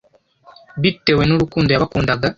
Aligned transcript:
bitewe 0.81 1.21
n'urukundo 1.25 1.69
yabakundaga 1.71 2.27